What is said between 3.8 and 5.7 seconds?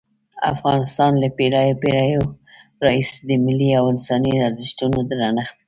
انساني ارزښتونو درنښت کړی.